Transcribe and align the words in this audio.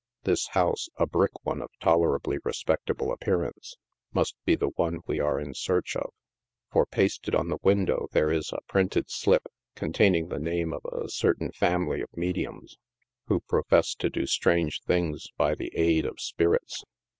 This 0.23 0.47
house— 0.53 0.89
a 0.97 1.05
brick 1.05 1.33
one, 1.45 1.61
of 1.61 1.69
tolerably 1.79 2.39
respectable 2.43 3.11
appearance— 3.11 3.75
must 4.15 4.35
be 4.45 4.55
the 4.55 4.69
one 4.75 5.01
we 5.05 5.19
are 5.19 5.39
in 5.39 5.53
search 5.53 5.95
of, 5.95 6.11
for 6.71 6.87
pasted 6.87 7.35
on 7.35 7.49
the 7.49 7.59
window 7.61 8.07
there 8.11 8.31
is 8.31 8.51
a 8.51 8.61
printed 8.67 9.11
slip, 9.11 9.45
containing 9.75 10.29
the 10.29 10.39
name 10.39 10.73
of 10.73 10.83
a 10.85 11.07
certain 11.07 11.51
family 11.51 12.01
of 12.01 12.09
mediums, 12.17 12.77
who 13.27 13.41
profess 13.41 13.93
to 13.93 14.09
do 14.09 14.25
strange 14.25 14.81
things 14.81 15.27
by 15.37 15.53
the 15.53 15.71
aid 15.75 16.07
of 16.07 16.19
spirits. 16.19 16.83